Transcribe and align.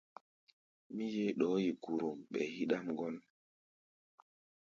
Mí 0.93 1.03
yeé 1.13 1.35
ɗɔɔ́ 1.39 1.59
yi 1.65 1.71
gurum 1.83 2.17
ɓɛɛ 2.31 2.45
híɗʼám 2.55 2.85
gɔ́n. 2.97 3.15